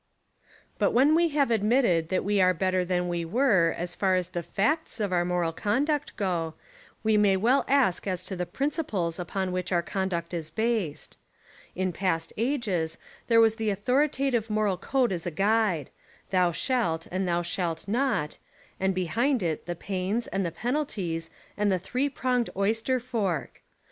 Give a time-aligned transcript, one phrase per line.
[0.79, 4.15] But when we have admitted that we are bet ter than we were as far
[4.15, 6.55] as the facts of our moral conduct go,
[7.03, 11.19] we may well ask as to the principles upon which our conduct is based.
[11.75, 15.91] In past ages there was the authoritative moral code as a guide—
[16.31, 18.39] thou shalt and thou shalt not—
[18.79, 23.61] and behind it the pains, and the penalties, and the three pronged oyster fork.